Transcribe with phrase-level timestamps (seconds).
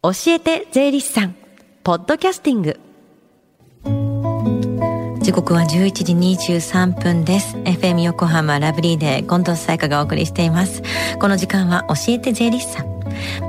[0.00, 1.34] 教えて税理士さん。
[1.82, 2.78] ポッドキャスティング。
[5.20, 7.56] 時刻は11時23分です。
[7.56, 10.84] FM 横浜ラブリーで近藤彩香がお送りしています。
[11.18, 12.97] この時間は教えて税理士さん。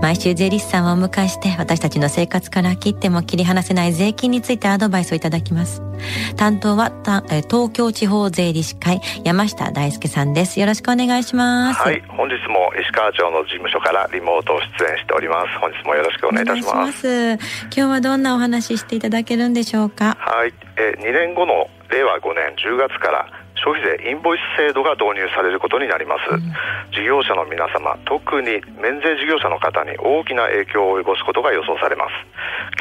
[0.01, 5.81] 毎週税理士さんをお迎えして私たちの生活から切っても切り離せない税金についてアドバイスをいただきます。
[6.37, 6.91] 担当は
[7.49, 10.59] 東京地方税理士会山下大輔さんです。
[10.59, 11.81] よろしくお願いします。
[11.81, 15.59] はい本日も石川町の事務所からリモート出演しております。
[15.59, 17.33] 本日もよろしくお願いいたします。
[17.33, 17.39] 今
[17.71, 20.17] 日はどんなお話していただけるんでしょうか？
[20.19, 23.27] はい、え2年後の令和5年10月から
[23.63, 26.41] 消費税インボイス制度が導入されることになります、うん、
[26.91, 32.11] 事業者の皆様特に免税事業者の方に大きな影響を及ぼすことが予想されます。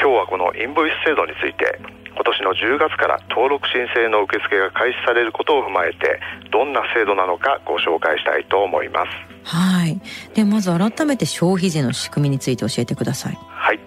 [0.00, 1.78] 今日はこのインボイス制度について
[2.14, 6.20] 今年の10月から登録申請の受付が開始されることを踏まえて
[6.50, 9.56] どんな制度なのかご紹介したいと思います。
[9.56, 10.00] はい。
[10.34, 13.38] でまず改めて消費税の仕組みについて教えてください。
[13.48, 13.80] はい。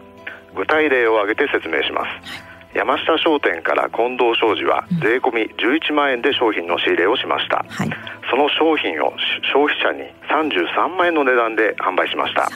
[0.56, 7.90] 具体例を挙げて説明します、はい山下商店から近藤商事は税込み11万円で商品の仕入れをしました、はい、
[8.30, 9.14] その商品を
[9.52, 12.50] 消費者に33万円の値段で販売しました。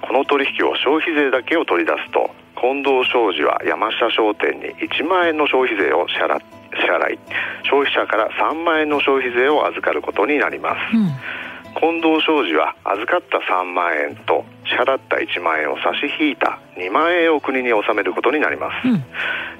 [0.00, 6.40] この取引を消費税だけを取り出すと近藤商事は山下商店に1万円の消費税を支払
[6.74, 7.18] 支払い
[7.62, 11.49] 消費者から3万円の消費税を預かることになります、うん
[11.80, 19.02] 近藤商事は預かった3万円と支払った1万円を差し引いた2万円を国に納めることになります、うん、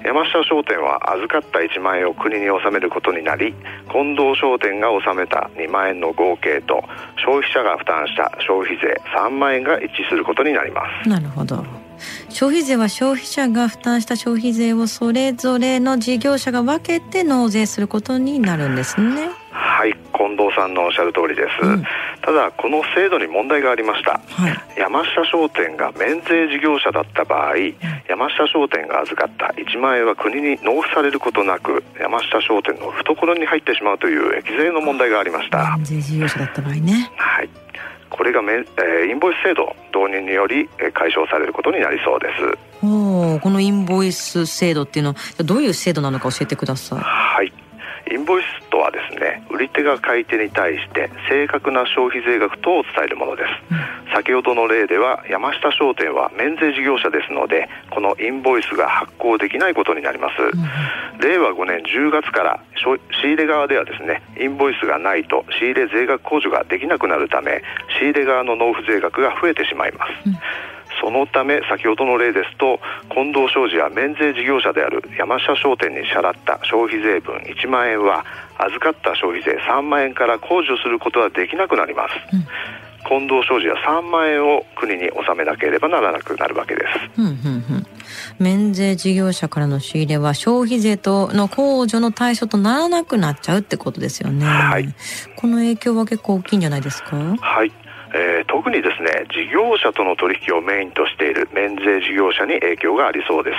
[0.05, 3.55] 山下商店は預かった1万円を国に納めることになり
[3.91, 6.83] 近藤商店が納めた2万円の合計と
[7.17, 11.09] 消費者が負担した消費税3万円が一致することになります。
[11.09, 11.65] なるほど。
[12.29, 19.29] 消費税は消費者が負担した消費税をそれぞれの事業者が分けて納税することになるんですね。
[19.51, 21.83] はい近藤さんのおっしゃる通りです、うん、
[22.21, 27.75] ただこの制度に問題がありました、はい、山下商店が免税事業者だった場合、うん、
[28.07, 35.75] 山下商店が預かった1万円は国に納付されることなく山下商店の懐に入ってしまうという益税の問題がありました。
[35.77, 37.11] 免税事業者だった場合ね。
[37.15, 37.49] はい。
[38.09, 42.85] これがめ、えー、インボイス制度導入により、えー、解消されることになりそうです。
[42.85, 46.99] おこのインボイス制度っていうのはどういう制度なのか教えてください。
[46.99, 47.53] はい。
[48.11, 67.61] インボイスとはですね売り手が買い手に対して正確な消費税額等を伝えるものです、うん、先ほどの例では山下商店は免税事業者ですのでこのインボイスが発行できないことになります、うん、令和5年10月から仕入れ側ではですねインボイスがないと仕入れ税額控除ができなくなるため
[67.99, 70.37] 仕入れ側の納付税額が増えてしまいます、うん
[71.01, 72.79] そのため先ほどの例ですと
[73.13, 78.23] 近藤商事や免税事業者である山下商店に支払った消費税分1万円は
[78.59, 82.45] 預かった消費税3万円から控除することはできなくなります、うん
[83.03, 87.19] 近藤商事は3万円を国に納めなければならなくなるわけです。
[87.19, 87.33] うんうんう
[87.79, 87.87] ん
[88.37, 94.45] 免税事業者からの仕入れは消費税との控除の対象とならなくなっちゃうってことですよね。
[94.45, 94.87] はい。
[95.35, 97.17] この影響は結構大きいんじゃないですか？
[97.17, 97.71] はい。
[98.13, 103.57] えー、特にですね事業者との取引をメインとしている免税事業者に影響がありそうです、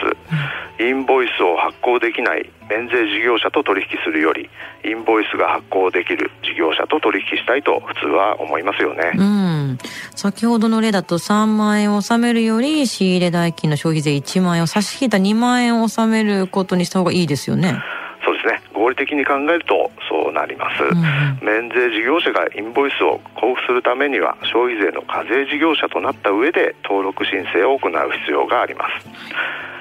[0.80, 4.50] うん、インボイスを発行できない免税事業者と取引するより
[4.84, 9.78] インボイスが発行できる事業者と取引したいと普通は思いますよね、うん、
[10.14, 17.82] 先ほどの例だと3万円を納めるより仕入れ代金の消費税1万円を差し引いた2万円を納めることにした方がいいですよね
[18.82, 27.92] 合理的に考えるとそうなります、うん、免税事業者がインボイスを交付するためには消費税の課税事業者となった上で登録申請を行う
[28.26, 29.06] 必要があります。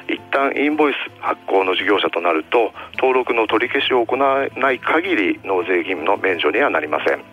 [0.08, 7.24] 一旦インボイス発行の事業者となると登録の取り消しを行わない限り納税義務の免除にはなりません。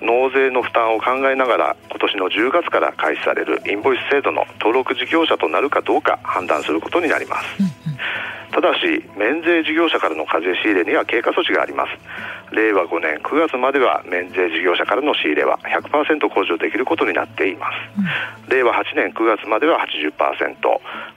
[0.00, 7.46] 納税の負担を考えながら今年の10月から開始されるインボイス制度の登録事業者となるかどうか判断することになります、
[8.58, 11.90] ただし免税事業者からの課税仕入れには経過措置があります。
[12.50, 20.56] 令和5年9月までは免税事業者からの仕入れは100%控除できることになっています、うん、令和8年9月までは80%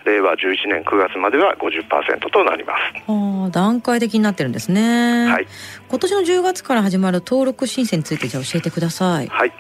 [0.06, 2.74] 令和11年9月までは50%となりま
[3.08, 3.52] す。
[3.52, 5.26] 段階的になってるんですね。
[5.26, 5.48] はい。
[5.90, 9.28] 今年の10月から始まる登録申請についてじゃあ教えてください。
[9.28, 9.54] はい。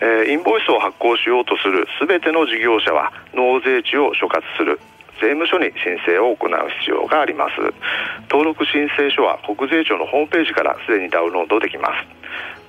[0.00, 4.80] えー、インボイスを発行しようとするすべての事業者は納税地を所轄する
[5.20, 7.60] 税務署に申請を行う必要があります。
[8.30, 12.18] 登録申請書は国税庁のホームページからすでにダウンロードできます。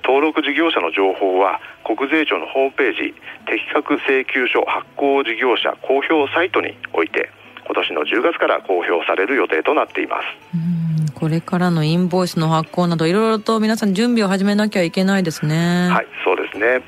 [0.02, 3.14] 登録事業者の情報は国税庁のホームページ
[3.46, 7.30] 適格請求書発行事業者公表サイトにおいて
[7.64, 10.26] 今年の10月から公表される予定となっています。
[11.14, 15.88] これからのインボイスの発行などいろいろと皆さん準備を始めなきゃいけないですね。
[15.90, 16.82] はいそうですね。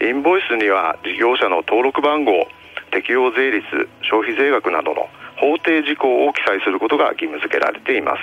[0.00, 2.48] インボイスには事業者の登録番号
[2.88, 3.64] 適用税率
[4.02, 5.08] 消費税額などの
[5.38, 8.22] 法定事項を記載することが義務付けられています。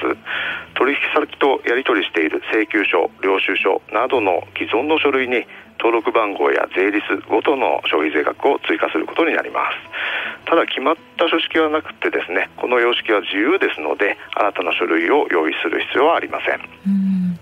[0.75, 5.47] 取引先とやり取りしている請求書領収書などの既存の書類に
[5.79, 10.49] 登録番号や税率ごとの消費税額を追加することになります。
[10.49, 16.59] ただ決まった書式はなくてですねこの様式は自由ですので新たな書類を用意する必要はありません。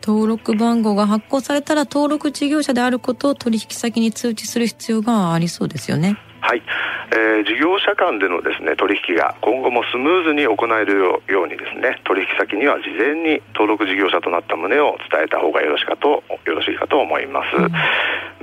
[0.05, 6.17] 登録番号が発行されたら登録事業者であることを取引先に通知する必要がありそうですよね。
[6.43, 6.61] はい、
[7.15, 17.71] えー、事業者間でのですね取引が今後もスムーズに行えるようにですね取引先には事前に登録事業者となった旨を伝えた方がよろしかとよろしいかと思います、うん、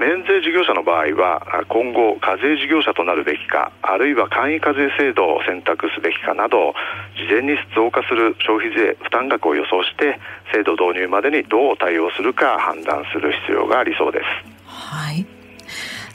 [0.01, 6.73] 免税事業者の場合は今後課税事業者となるべきかあるいは簡易課税制度を選択すべきかなど
[7.21, 10.17] 事前に増加する消費税負担額を予想して
[10.57, 14.25] 制度導入までにどう対応するか判断する必要がありそうです。
[14.65, 15.40] はい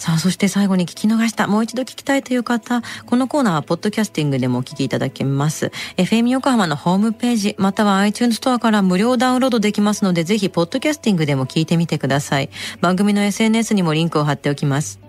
[0.05, 5.71] さあ、そして最後に聞き逃した、もう一度聞きたいという方、このコーナーはポッドキャスティングでもお聞きいただけます。
[5.97, 12.51] FM 横浜のホームページ、または iTunes ストアから無料ダウンロードできますので、ぜひポッドキャスティングでも聞いてみてください。
[12.81, 14.99] 番組の SNS にもリンクを貼っておきます。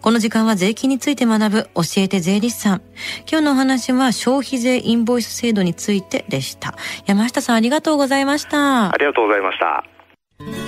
[0.00, 2.82] この時間は税金について学ぶ教えて税理士さん。
[3.30, 6.74] 今日のお話は消費税インボイス制度についてでした。
[7.06, 8.92] 山下さんありがとうございました。
[8.92, 10.67] ありがとうございました。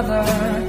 [0.00, 0.67] another.